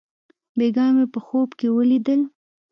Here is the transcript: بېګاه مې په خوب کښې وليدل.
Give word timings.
بېګاه 0.57 0.91
مې 0.95 1.05
په 1.13 1.19
خوب 1.25 1.49
کښې 1.59 1.67
وليدل. 1.71 2.21